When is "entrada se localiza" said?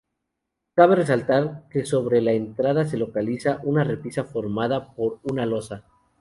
2.31-3.59